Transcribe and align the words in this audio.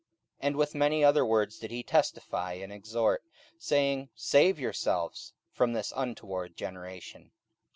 44:002:040 0.39 0.47
And 0.47 0.55
with 0.55 0.73
many 0.73 1.03
other 1.03 1.23
words 1.23 1.59
did 1.59 1.69
he 1.69 1.83
testify 1.83 2.53
and 2.53 2.73
exhort, 2.73 3.23
saying, 3.59 4.09
Save 4.15 4.57
yourselves 4.59 5.33
from 5.51 5.73
this 5.73 5.93
untoward 5.95 6.57
generation. 6.57 7.29